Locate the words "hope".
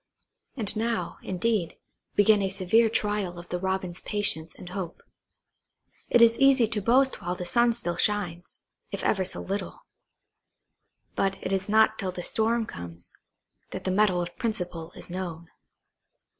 4.69-5.03